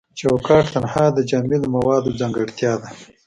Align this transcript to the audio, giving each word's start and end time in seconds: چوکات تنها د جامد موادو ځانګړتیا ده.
چوکات 0.19 0.65
تنها 0.73 1.05
د 1.13 1.17
جامد 1.29 1.63
موادو 1.75 2.15
ځانګړتیا 2.19 2.73
ده. 2.81 2.87